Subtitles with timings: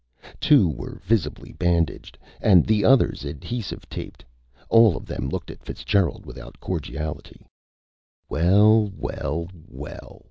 [0.39, 4.25] Two were visibly bandaged, and the others adhesive taped.
[4.67, 7.45] All of them looked at Fitzgerald without cordiality.
[8.27, 10.19] "Well, well, well!"